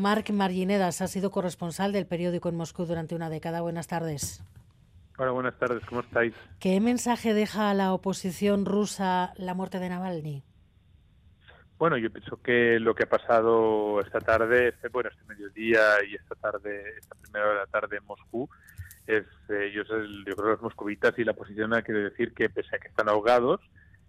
[0.00, 3.60] Marc Marginedas ha sido corresponsal del periódico en Moscú durante una década.
[3.60, 4.42] Buenas tardes.
[5.18, 6.34] Hola, buenas tardes, ¿cómo estáis?
[6.58, 10.42] ¿Qué mensaje deja a la oposición rusa la muerte de Navalny?
[11.78, 16.14] Bueno, yo pienso que lo que ha pasado esta tarde, este, bueno, este mediodía y
[16.14, 18.48] esta tarde, esta primera hora de la tarde en Moscú,
[19.06, 22.76] es, eh, yo, yo, creo que los moscovitas y la oposición quiere decir que pese
[22.76, 23.60] a que están ahogados,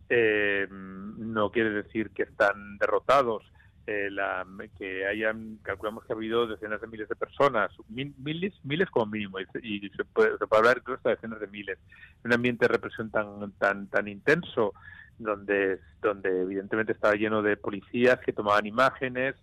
[0.08, 3.44] eh, no quiere decir que están derrotados.
[3.92, 4.46] Eh, la,
[4.78, 9.38] que hayan, calculamos que ha habido decenas de miles de personas, miles, miles como mínimo,
[9.40, 11.78] y, se, puede, se, puede, hablar incluso de decenas de miles.
[12.24, 14.74] Un ambiente de represión tan, tan, tan intenso,
[15.20, 19.36] donde, donde evidentemente estaba lleno de policías que tomaban imágenes,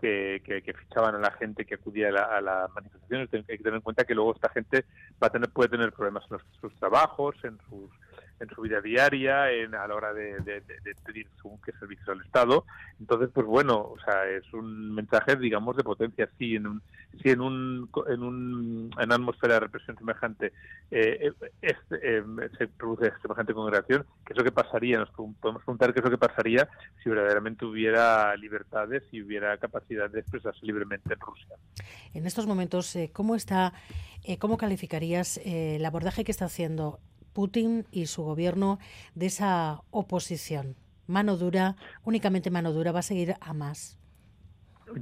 [0.00, 3.28] que, que, fichaban a la gente que acudía a, las manifestaciones.
[3.32, 4.84] Hay que tener en cuenta que luego esta gente
[5.20, 7.90] va a tener, puede tener problemas en sus trabajos, en sus
[8.40, 10.62] en su vida diaria, en, a la hora de,
[11.04, 12.64] pedir según qué servicios al Estado.
[13.00, 16.28] Entonces, pues bueno, o sea, es un mensaje, digamos, de potencia.
[16.38, 16.82] Si en un,
[17.22, 20.52] si en un, en, un, en una atmósfera de represión semejante
[20.90, 22.22] eh, eh,
[22.58, 24.98] se produce semejante congregación, ¿qué es lo que pasaría?
[24.98, 26.68] Nos podemos preguntar qué es lo que pasaría
[27.02, 31.56] si verdaderamente hubiera libertades y hubiera capacidad de expresarse libremente en Rusia.
[32.12, 33.72] En estos momentos, eh, ¿cómo está,
[34.38, 37.00] cómo calificarías el abordaje que está haciendo
[37.36, 38.78] Putin y su gobierno
[39.14, 40.74] de esa oposición.
[41.06, 43.98] Mano dura, únicamente mano dura, va a seguir a más.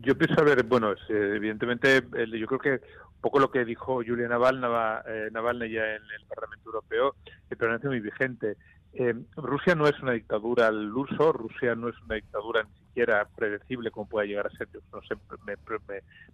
[0.01, 2.03] Yo pienso, a ver, bueno, evidentemente,
[2.37, 6.71] yo creo que un poco lo que dijo Julia eh, Navalny ya en el Parlamento
[6.71, 7.15] Europeo,
[7.49, 8.57] que permanece muy vigente.
[8.95, 13.29] Eh, Rusia no es una dictadura al uso, Rusia no es una dictadura ni siquiera
[13.37, 14.69] predecible como pueda llegar a ser.
[14.93, 15.15] No sé,
[15.47, 15.57] me,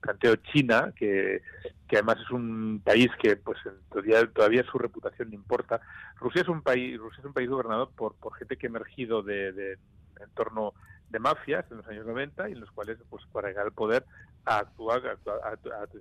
[0.01, 1.43] planteo China, que,
[1.91, 3.59] que, además es un país que pues
[3.91, 5.81] todavía, todavía su reputación no importa.
[6.17, 9.53] Rusia es un país, Rusia es un país gobernado por, gente que ha emergido de,
[9.53, 9.79] de
[10.21, 10.75] entorno
[11.11, 14.05] de mafias en los años 90 y en los cuales pues para llegar al poder
[14.45, 15.19] a actuar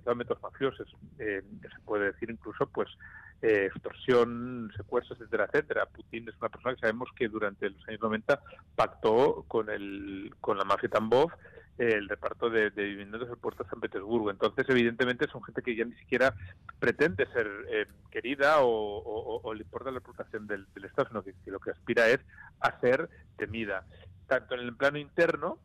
[0.06, 2.88] a, métodos mafiosos eh, se puede decir incluso pues
[3.42, 8.00] eh, extorsión secuestros etcétera etcétera Putin es una persona que sabemos que durante los años
[8.00, 8.40] 90
[8.76, 11.32] pactó con el con la mafia Tambov
[11.80, 14.30] el reparto de, viviendas del puerto de San Petersburgo.
[14.30, 16.34] Entonces, evidentemente, son gente que ya ni siquiera
[16.78, 21.70] pretende ser eh, querida o, le importa la reputación del, Estado, sino que, lo que
[21.70, 22.20] aspira es
[22.60, 23.86] a ser temida
[24.26, 25.58] tanto en el plano interno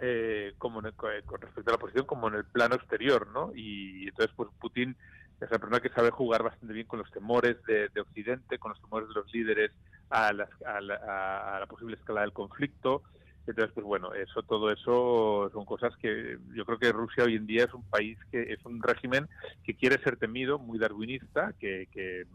[0.00, 0.92] eh, como eh,
[1.24, 3.52] con respecto a la oposición como en el plano exterior, ¿no?
[3.54, 4.94] Y entonces, pues Putin
[5.40, 8.80] es una persona que sabe jugar bastante bien con los temores de, Occidente, con los
[8.80, 9.70] temores de los líderes
[10.10, 13.02] a la, a, la, posible escala del conflicto.
[13.46, 17.46] Entonces, pues bueno, eso, todo eso son cosas que yo creo que Rusia hoy en
[17.46, 19.28] día es un país que es un régimen
[19.64, 22.26] que quiere ser temido, muy darwinista, que, que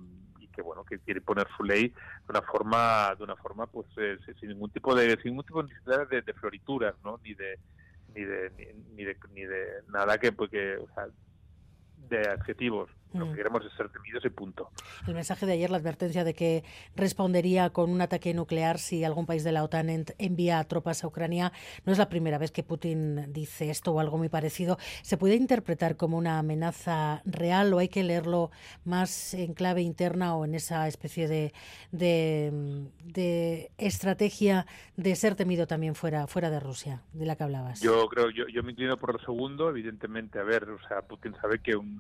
[0.51, 4.17] que bueno que quiere poner su ley de una forma de una forma pues eh,
[4.39, 7.57] sin ningún tipo de sin ningún tipo de, de, florituras no ni de
[8.13, 11.07] ni de ni, de ni de nada que pues que o sea,
[12.09, 13.35] de adjetivos lo que mm.
[13.35, 14.69] queremos es ser temidos y punto.
[15.07, 16.63] El mensaje de ayer, la advertencia de que
[16.95, 21.51] respondería con un ataque nuclear si algún país de la OTAN envía tropas a Ucrania,
[21.85, 24.77] no es la primera vez que Putin dice esto o algo muy parecido.
[25.01, 28.51] ¿Se puede interpretar como una amenaza real o hay que leerlo
[28.85, 31.53] más en clave interna o en esa especie de,
[31.91, 37.81] de, estrategia de ser temido también fuera, fuera de Rusia, de la que hablabas?
[37.81, 40.39] Yo creo, yo, yo me inclino por lo segundo, evidentemente.
[40.39, 41.99] A ver, o sea, Putin sabe que un,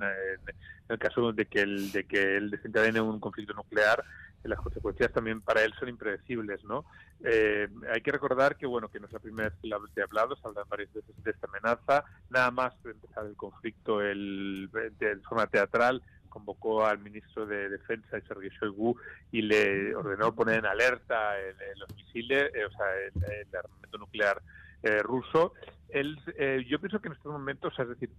[0.89, 4.03] el caso de que el de que él desencadene un conflicto nuclear,
[4.43, 6.85] las consecuencias también para él son impredecibles, ¿no?
[7.23, 9.59] Eh, hay que recordar que bueno que no es la primera vez
[9.93, 12.03] que he hablado, se hablan varias veces de esta amenaza.
[12.29, 14.69] Nada más empezar el conflicto, el,
[14.99, 18.95] de forma teatral convocó al ministro de Defensa, Sergei Shoigu,
[19.31, 21.33] y le ordenó poner en alerta
[21.75, 24.41] los misiles, eh, o sea, el, armamento nuclear
[24.81, 25.53] eh, ruso.
[25.89, 26.17] Él,
[26.69, 28.09] yo pienso que en estos momentos, es decir,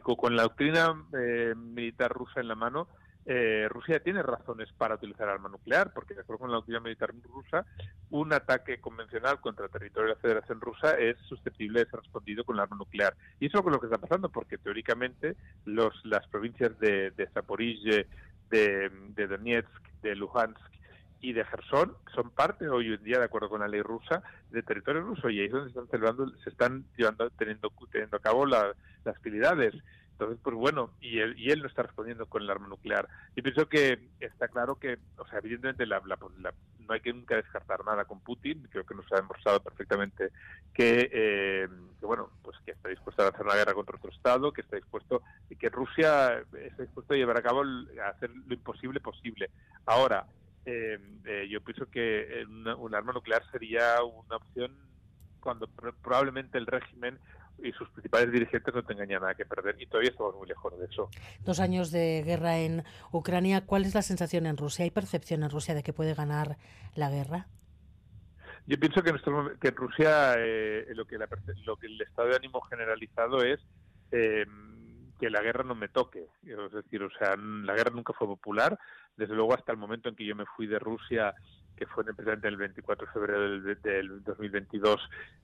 [0.00, 2.88] con la doctrina eh, militar rusa en la mano,
[3.24, 7.12] eh, Rusia tiene razones para utilizar arma nuclear, porque de acuerdo con la doctrina militar
[7.22, 7.64] rusa,
[8.10, 12.44] un ataque convencional contra el territorio de la Federación Rusa es susceptible de ser respondido
[12.44, 13.14] con arma nuclear.
[13.38, 17.12] Y eso es lo que está pasando, porque teóricamente los, las provincias de,
[18.50, 19.70] de, de Donetsk,
[20.02, 20.60] de Luhansk
[21.22, 24.64] y de Gerson son parte hoy en día, de acuerdo con la ley rusa, del
[24.64, 28.20] territorio ruso y ahí es donde se están celebrando, se están llevando, teniendo, teniendo a
[28.20, 28.74] cabo las
[29.06, 29.74] actividades.
[30.10, 33.08] Entonces, pues bueno, y él, y él no está respondiendo con el arma nuclear.
[33.34, 37.84] Y pienso que está claro que, o sea, evidentemente la, no hay que nunca descartar
[37.84, 40.30] nada con Putin, creo que nos ha demostrado perfectamente
[40.74, 41.68] que, eh,
[41.98, 44.76] que, bueno, pues que está dispuesto a hacer una guerra contra otro Estado, que está
[44.76, 49.50] dispuesto, y que Rusia está dispuesto a llevar a cabo, a hacer lo imposible posible.
[49.86, 50.26] Ahora,
[50.64, 54.76] eh, eh, yo pienso que un arma nuclear sería una opción
[55.40, 55.66] cuando
[56.02, 57.18] probablemente el régimen
[57.62, 60.78] y sus principales dirigentes no tengan ya nada que perder y todavía estamos muy lejos
[60.78, 61.08] de eso.
[61.44, 63.64] Dos años de guerra en Ucrania.
[63.66, 64.84] ¿Cuál es la sensación en Rusia?
[64.84, 66.56] ¿Hay percepción en Rusia de que puede ganar
[66.94, 67.46] la guerra?
[68.66, 69.18] Yo pienso que en,
[69.60, 73.60] que en Rusia eh, lo, que lo que el estado de ánimo generalizado es
[74.12, 74.46] eh,
[75.22, 76.26] que la guerra no me toque.
[76.44, 78.76] Es decir, o sea, la guerra nunca fue popular.
[79.16, 81.32] Desde luego, hasta el momento en que yo me fui de Rusia,
[81.76, 85.00] que fue precisamente el 24 de febrero del, 2022,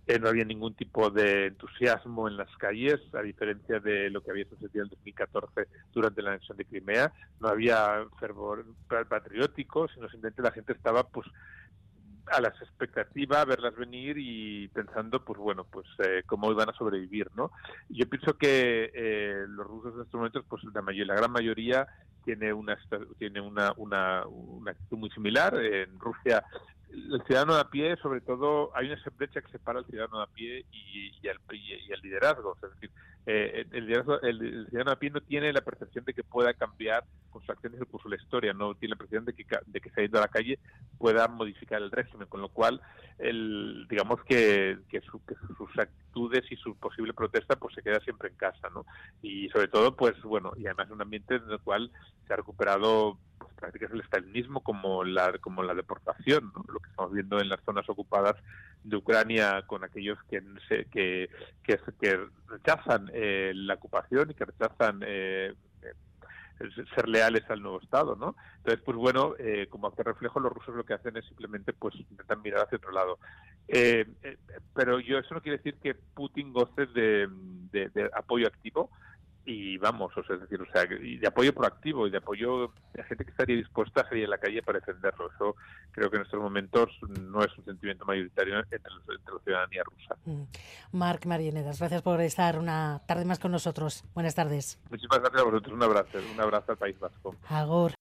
[0.08, 4.32] eh, no había ningún tipo de entusiasmo en las calles, a diferencia de lo que
[4.32, 7.12] había sucedido en el 2014 durante la anexión de Crimea.
[7.38, 8.66] No había fervor
[9.08, 11.28] patriótico, sino simplemente la gente estaba, pues,
[12.30, 17.28] a las expectativas, verlas venir y pensando, pues bueno, pues eh, cómo iban a sobrevivir,
[17.34, 17.50] ¿no?
[17.88, 21.86] Yo pienso que eh, los rusos en estos momentos, pues la, mayor, la gran mayoría
[22.24, 22.78] tiene una
[23.18, 25.54] tiene una, una, una actitud muy similar.
[25.54, 26.44] En Rusia
[26.90, 30.24] el ciudadano de a pie, sobre todo, hay una brecha que separa al ciudadano de
[30.24, 31.38] a pie y, y, al,
[32.02, 32.56] liderazgo.
[32.62, 32.90] es decir,
[33.26, 37.04] eh, el, el, ciudadano de a pie no tiene la percepción de que pueda cambiar
[37.30, 39.80] con sus acciones el curso de la historia, no tiene la percepción de que, de
[39.80, 40.58] que saliendo a la calle
[40.98, 42.80] pueda modificar el régimen, con lo cual,
[43.18, 48.36] el, digamos que, que, sus actitudes y su posible protesta pues se queda siempre en
[48.36, 48.84] casa, ¿no?
[49.22, 51.90] Y sobre todo, pues bueno, y además un ambiente en el cual
[52.26, 57.12] se ha recuperado pues, prácticas del estalinismo como la, como la deportación, lo que estamos
[57.12, 58.36] viendo en las zonas ocupadas
[58.84, 60.42] de Ucrania con aquellos que,
[60.90, 61.28] que,
[61.64, 65.54] que, rechazan eh, la ocupación y que rechazan eh,
[66.94, 68.34] ser leales al nuevo Estado, ¿no?
[68.58, 71.94] Entonces, pues bueno, eh, como hace reflejo, los rusos lo que hacen es simplemente, pues,
[71.96, 73.18] intentan mirar hacia otro lado.
[74.74, 78.90] pero yo eso no quiere decir que Putin goce de apoyo activo,
[79.48, 82.70] y vamos, o sea, es decir, o sea, y de apoyo proactivo y de apoyo
[82.92, 85.30] de gente que estaría dispuesta a salir en la calle para defenderlo.
[85.34, 85.56] Eso
[85.90, 90.16] creo que en estos momentos no es un sentimiento mayoritario entre, la ciudadanía rusa.
[90.26, 90.42] Mm.
[90.92, 94.04] Marc Marienedas, gracias por estar una tarde más con nosotros.
[94.14, 94.78] Buenas tardes.
[94.90, 95.72] Muchísimas gracias a vosotros.
[95.72, 97.34] Un abrazo, un abrazo al País Vasco.
[97.48, 97.92] Agor.